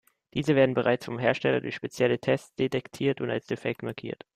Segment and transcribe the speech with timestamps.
[0.33, 4.25] Diese werden bereits vom Hersteller durch spezielle Tests detektiert und als defekt markiert.